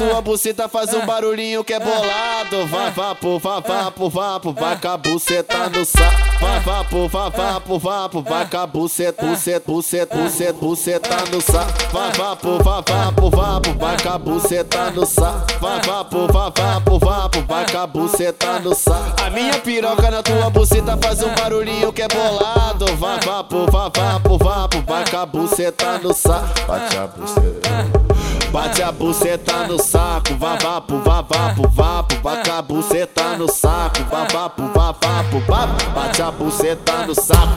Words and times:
tua 0.00 0.20
buceta 0.22 0.68
faz 0.68 0.92
um 0.94 1.04
barulhinho 1.06 1.62
que 1.62 1.72
é 1.72 1.78
bolado. 1.78 2.66
Vai, 2.66 2.90
vapo, 2.90 3.38
vai, 3.38 3.60
vapo, 3.60 4.08
vapo, 4.08 4.52
vai 4.52 4.76
com 4.76 4.88
a 4.88 4.96
buceta 4.96 5.68
no 5.68 5.84
saco. 5.84 6.40
Vai, 6.40 6.60
vapo, 6.60 7.08
vai, 7.08 7.30
vapo, 7.30 7.78
vapo, 7.78 8.22
vai 8.22 8.48
com 8.48 8.56
a 8.56 8.66
buceta, 8.66 9.26
buceta, 9.26 9.70
buceta, 9.70 10.16
buceta, 10.16 10.52
buceta 10.54 11.16
no 11.30 11.40
saco. 11.40 11.92
Vai, 11.92 12.12
vapo, 12.12 12.62
vai, 12.62 12.82
vapo, 12.82 13.30
vapo, 13.30 13.78
vai 13.78 13.96
com 14.02 14.08
a 14.08 14.18
buceta 14.18 14.90
no 14.90 15.06
saco. 15.06 15.46
Vai, 15.60 15.80
vapo, 15.80 16.26
vai, 16.32 16.52
vapo, 16.56 16.98
vapo, 16.98 17.42
vai 17.42 17.66
com 17.70 17.78
a 17.78 17.86
buceta 17.86 18.58
no 18.60 18.74
saco. 18.74 19.22
A 19.22 19.30
minha 19.30 19.58
piroca 19.58 20.10
na 20.10 20.22
tua 20.22 20.50
buceta 20.50 20.96
faz 20.96 21.22
um 21.22 21.34
barulhinho 21.34 21.92
que 21.92 22.02
é 22.02 22.08
bolado. 22.08 22.86
Vai, 22.96 23.20
vapo, 23.20 23.70
vai, 23.70 23.90
vapo, 23.94 24.38
vapo, 24.38 24.82
vai 24.86 25.04
com 25.08 25.16
a 25.16 25.26
buceta 25.26 25.98
no 25.98 26.12
saco. 26.12 26.66
Bate 26.66 26.96
a 26.96 27.06
buceta. 27.06 28.19
Bate 28.52 28.82
a 28.82 28.90
buceta 28.92 29.66
no 29.68 29.78
saco, 29.78 30.34
vá 30.36 30.56
vapo, 30.60 30.98
vá 30.98 31.22
vapo, 31.22 31.68
bate 32.22 32.50
a 32.50 32.60
buceta 32.62 33.36
no 33.38 33.48
saco, 33.48 34.02
vá 34.10 34.26
vapo, 34.32 34.62
vá 34.74 34.92
vapo, 34.92 35.40
bate 35.94 36.20
a 36.22 36.30
buceta 36.32 37.06
no 37.06 37.14
saco. 37.14 37.56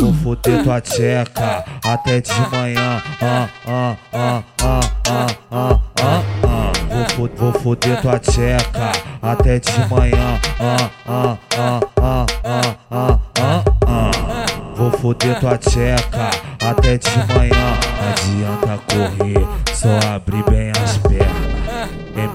Vou 0.00 0.12
foder 0.14 0.62
tua 0.64 0.80
tcheca 0.80 1.64
até 1.84 2.20
de 2.20 2.32
manhã. 2.50 3.02
Ah, 3.20 3.48
ah, 3.66 3.96
ah, 4.12 4.42
ah, 4.62 4.80
ah, 5.08 5.26
ah, 5.50 5.78
ah, 5.96 6.22
ah. 6.44 6.72
Vou, 6.88 7.28
fo- 7.28 7.36
vou 7.36 7.52
foder 7.60 8.00
tua 8.00 8.18
tcheca 8.18 8.92
até 9.22 9.58
de 9.60 9.78
manhã. 9.90 10.40
Ah, 10.58 10.90
ah, 11.06 11.38
ah, 11.56 11.80
ah, 12.00 12.26
ah, 12.44 12.76
ah, 12.90 13.18
ah, 13.40 13.62
ah. 13.86 14.46
Vou 14.76 14.90
foder 14.90 15.38
tua 15.38 15.56
tcheca 15.58 16.30
até 16.64 16.98
de 16.98 17.10
manhã. 17.32 17.78
Adianta 18.02 18.80
correr, 18.88 19.31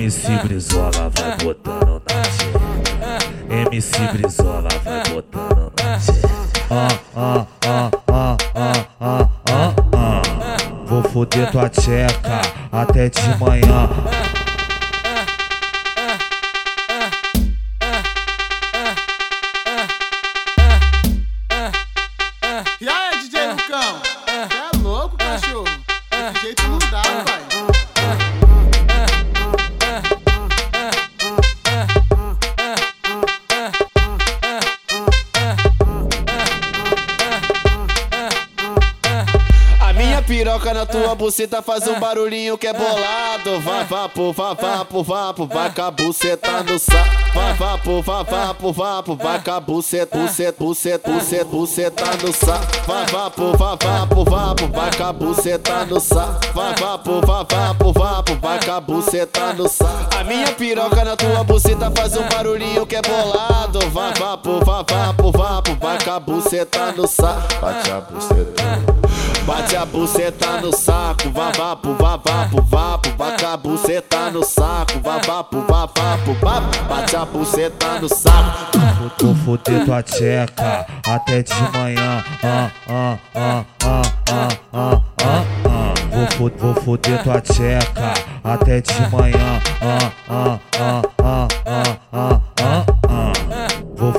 MC 0.07 0.41
Brizola 0.41 1.09
vai 1.09 1.35
botando 1.43 2.01
na 2.07 2.21
tcheca. 2.21 3.59
MC 3.69 4.07
Brizola 4.13 4.69
vai 4.85 5.03
botando 5.13 5.73
na 5.83 5.99
tcheca. 5.99 6.29
Ah, 6.71 6.87
ah, 7.13 7.45
ah, 7.65 7.91
ah, 8.07 8.37
ah, 8.55 8.87
ah, 9.01 9.29
ah, 9.51 9.73
ah. 9.97 10.57
Vou 10.85 11.03
foder 11.03 11.51
tua 11.51 11.67
tcheca 11.67 12.41
até 12.71 13.09
de 13.09 13.37
manhã. 13.37 14.36
Piroca 40.37 40.71
na 40.71 40.85
tua 40.85 41.15
buceta 41.15 41.63
faz 41.63 41.87
um 41.87 41.99
barulhinho 41.99 42.59
que 42.59 42.67
é 42.67 42.73
bolado. 42.73 43.59
Vai, 43.61 43.83
vapo, 43.85 44.31
vai, 44.31 44.53
vapo, 44.53 45.01
vapo, 45.03 45.47
vai 45.47 45.73
com 45.73 45.81
a 45.81 45.89
buceta 45.89 46.61
no 46.61 46.77
saco. 46.77 47.09
Vai, 47.33 47.53
vapo, 47.55 48.01
vai, 48.03 48.23
vapo, 48.23 48.71
vapo, 48.71 49.15
vai 49.15 49.41
com 49.41 49.51
a 49.51 49.59
buceta, 49.59 50.15
buceta, 50.15 50.63
buceta, 50.63 51.11
buceta, 51.11 51.45
buceta 51.45 52.05
no 52.21 52.31
saco. 52.31 52.65
Vai, 52.85 53.05
vapo, 53.07 53.57
vai, 53.57 53.77
vapo, 53.81 54.23
vapo, 54.23 54.67
vai 54.67 54.95
com 54.95 55.03
a 55.03 55.13
buceta 55.13 55.85
no 55.85 55.99
saco. 55.99 56.53
Vai, 56.53 56.75
vapo, 56.75 57.25
vai, 57.25 57.45
vapo, 57.49 57.93
vapo, 57.93 58.35
vai 58.35 58.59
com 58.63 58.71
a 58.71 58.79
buceta 58.79 59.53
no 59.53 59.67
saco. 59.67 60.17
A 60.19 60.23
minha 60.23 60.51
piroca 60.51 61.03
na 61.03 61.15
tua 61.15 61.43
buceta 61.43 61.91
faz 61.95 62.15
um 62.15 62.27
barulhinho 62.29 62.85
que 62.85 62.95
é 62.95 63.01
bolado. 63.01 63.79
Vai, 63.89 64.13
vapo, 64.13 64.63
vai, 64.63 64.83
vapo, 64.87 65.31
vapo, 65.31 65.75
vai 65.81 65.97
com 66.03 66.11
a 66.11 66.19
buceta 66.19 66.91
no 66.91 67.07
saco. 67.07 67.59
Bate 67.59 67.89
a 67.89 68.01
buceta. 68.01 69.06
Bate 69.47 69.77
a 69.77 69.85
buceta 69.85 70.59
no 70.61 70.71
saco, 70.75 71.29
vá 71.31 71.51
vapo, 71.57 71.93
vá 71.93 72.17
vapo, 72.17 72.61
vapo, 72.63 73.09
bate 73.17 73.45
a 73.45 73.55
buceta 73.55 74.29
no 74.29 74.43
saco, 74.43 74.99
vá 75.01 75.19
vapo, 75.25 75.61
vá 75.61 75.85
vapo, 75.85 76.33
vapo, 76.41 76.83
bate 76.89 77.15
a 77.15 77.25
buceta 77.25 77.99
no 78.01 78.09
saco. 78.09 78.77
Vou 79.21 79.33
foder 79.35 79.85
tua 79.85 80.03
tcheca 80.03 80.85
até 81.07 81.41
de 81.43 81.53
manhã. 81.77 82.23
Ah, 82.43 82.69
ah, 82.89 83.17
ah, 83.33 83.65
ah, 83.83 84.01
ah, 84.29 84.47
ah, 84.73 85.01
ah, 85.23 85.43
ah. 85.65 85.93
Vou, 86.11 86.27
fo- 86.51 86.57
vou 86.57 86.75
foder 86.83 87.23
tua 87.23 87.39
tcheca 87.41 88.13
até 88.43 88.81
de 88.81 88.93
manhã. 89.09 89.61
Ah, 89.81 90.11
ah, 90.29 90.59
ah, 90.77 91.01
ah, 91.23 91.47
ah, 91.65 91.87
ah, 92.11 92.41
ah, 92.61 92.85
ah. 92.85 92.86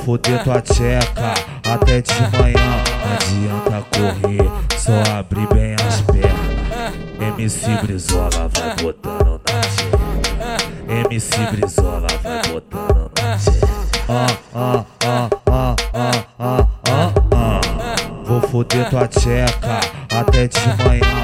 Foder 0.09 0.43
tua 0.43 0.59
tcheca 0.59 1.35
até 1.71 2.01
de 2.01 2.13
manhã. 2.35 2.83
Adianta 3.13 3.85
correr, 3.91 4.51
só 4.75 5.19
abrir 5.19 5.47
bem 5.53 5.75
as 5.75 6.01
pernas. 6.01 7.37
MC 7.37 7.77
Brizola 7.85 8.49
vai 8.49 8.75
botando 8.81 9.39
na 9.47 9.59
tcheca. 9.61 11.01
MC 11.07 11.37
Brizola 11.51 12.07
vai 12.23 12.41
botando 12.51 13.11
na 13.21 13.37
tcheca. 13.37 13.69
Ah, 14.09 14.25
ah, 14.55 14.85
ah, 15.05 15.29
ah, 15.45 15.75
ah, 15.93 16.27
ah, 16.39 16.67
ah, 16.89 17.13
ah. 17.35 17.61
Vou 18.25 18.41
foder 18.41 18.89
tua 18.89 19.07
tcheca 19.07 19.79
até 20.11 20.47
de 20.47 20.83
manhã. 20.83 21.18